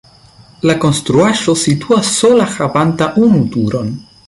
[0.69, 3.97] La konstruaĵo situas sola havanta unu turon.